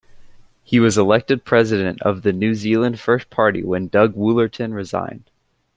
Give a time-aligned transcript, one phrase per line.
[0.63, 5.29] He was elected President of the New Zealand First party when Doug Woolerton resigned.